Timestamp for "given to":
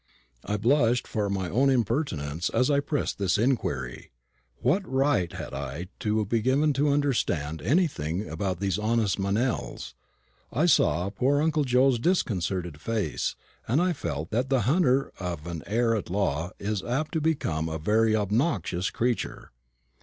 6.41-6.89